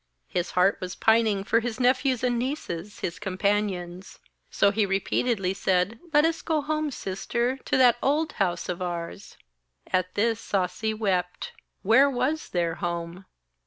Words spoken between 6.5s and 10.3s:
home, sister, to that old house of ours.' At